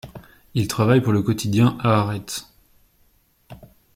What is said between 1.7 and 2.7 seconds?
Haaretz.